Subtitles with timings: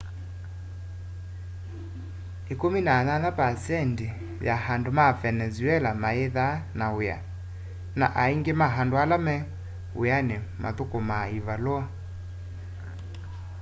[2.49, 7.17] 18% ya andu ma venezuela mayithaa na wia
[7.99, 9.35] na aingi ma andu ala me
[10.01, 11.83] wiani muthukumaa ivalua